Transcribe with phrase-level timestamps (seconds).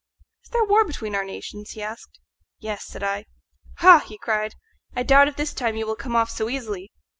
[0.43, 2.19] "Is there war between our nations?" he asked.
[2.57, 3.25] "Yes," said I.
[3.81, 4.55] "Ha!" he cried,
[4.95, 6.91] "I doubt if this time you will come off so easily.